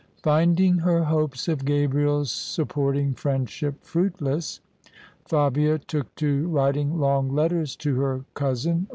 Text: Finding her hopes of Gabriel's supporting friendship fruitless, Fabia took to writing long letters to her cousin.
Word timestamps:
Finding 0.23 0.79
her 0.79 1.03
hopes 1.03 1.47
of 1.47 1.63
Gabriel's 1.63 2.31
supporting 2.31 3.13
friendship 3.13 3.83
fruitless, 3.83 4.59
Fabia 5.25 5.77
took 5.77 6.15
to 6.15 6.47
writing 6.47 6.97
long 6.97 7.29
letters 7.31 7.75
to 7.75 7.99
her 7.99 8.25
cousin. 8.33 8.87